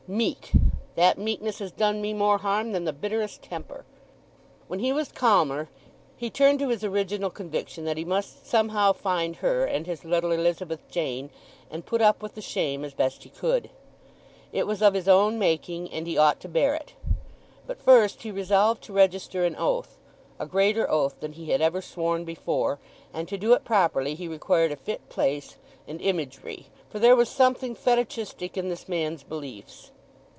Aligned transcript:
Meek—that 0.07 1.17
meekness 1.17 1.59
has 1.59 1.71
done 1.71 2.01
me 2.01 2.13
more 2.13 2.39
harm 2.39 2.73
than 2.73 2.83
the 2.83 2.91
bitterest 2.91 3.41
temper!" 3.43 3.85
When 4.67 4.79
he 4.81 4.91
was 4.91 5.09
calmer 5.09 5.69
he 6.17 6.29
turned 6.29 6.59
to 6.59 6.67
his 6.67 6.83
original 6.83 7.29
conviction 7.29 7.85
that 7.85 7.95
he 7.95 8.03
must 8.03 8.45
somehow 8.45 8.91
find 8.91 9.37
her 9.37 9.63
and 9.63 9.85
his 9.87 10.03
little 10.03 10.31
Elizabeth 10.33 10.81
Jane, 10.89 11.29
and 11.69 11.85
put 11.85 12.01
up 12.01 12.21
with 12.21 12.35
the 12.35 12.41
shame 12.41 12.83
as 12.83 12.93
best 12.93 13.23
he 13.23 13.29
could. 13.29 13.69
It 14.51 14.67
was 14.67 14.81
of 14.81 14.95
his 14.95 15.07
own 15.07 15.39
making, 15.39 15.89
and 15.93 16.05
he 16.05 16.17
ought 16.17 16.41
to 16.41 16.49
bear 16.49 16.75
it. 16.75 16.93
But 17.65 17.81
first 17.81 18.23
he 18.23 18.31
resolved 18.31 18.83
to 18.85 18.93
register 18.93 19.45
an 19.45 19.55
oath, 19.55 19.97
a 20.39 20.45
greater 20.45 20.91
oath 20.91 21.21
than 21.21 21.33
he 21.33 21.51
had 21.51 21.61
ever 21.61 21.81
sworn 21.81 22.25
before: 22.25 22.79
and 23.13 23.29
to 23.29 23.37
do 23.37 23.53
it 23.53 23.63
properly 23.63 24.15
he 24.15 24.27
required 24.27 24.73
a 24.73 24.75
fit 24.75 25.07
place 25.07 25.55
and 25.87 26.01
imagery; 26.01 26.67
for 26.89 26.99
there 26.99 27.15
was 27.15 27.29
something 27.29 27.73
fetichistic 27.75 28.57
in 28.57 28.67
this 28.67 28.89
man's 28.89 29.23
beliefs. 29.23 29.87